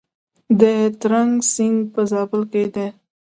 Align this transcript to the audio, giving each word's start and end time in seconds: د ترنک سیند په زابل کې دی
د 0.59 0.61
ترنک 0.99 1.37
سیند 1.53 1.79
په 1.93 2.01
زابل 2.11 2.41
کې 2.51 2.63
دی 2.73 2.87